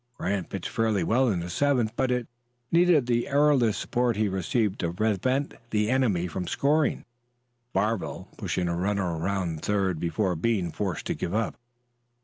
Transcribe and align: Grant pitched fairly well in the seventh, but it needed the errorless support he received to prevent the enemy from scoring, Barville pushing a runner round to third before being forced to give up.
Grant 0.15 0.49
pitched 0.49 0.67
fairly 0.71 1.03
well 1.03 1.29
in 1.29 1.41
the 1.41 1.49
seventh, 1.51 1.93
but 1.95 2.09
it 2.09 2.25
needed 2.71 3.05
the 3.05 3.27
errorless 3.27 3.77
support 3.77 4.15
he 4.15 4.27
received 4.27 4.79
to 4.79 4.91
prevent 4.91 5.53
the 5.69 5.91
enemy 5.91 6.25
from 6.25 6.47
scoring, 6.47 7.05
Barville 7.71 8.27
pushing 8.35 8.67
a 8.67 8.75
runner 8.75 9.15
round 9.19 9.61
to 9.61 9.67
third 9.71 9.99
before 9.99 10.35
being 10.35 10.71
forced 10.71 11.05
to 11.05 11.13
give 11.13 11.35
up. 11.35 11.55